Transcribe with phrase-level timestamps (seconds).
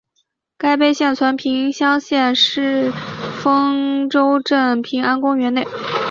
[0.57, 2.33] 该碑现存平乡县
[3.39, 5.63] 丰州镇平安公园内。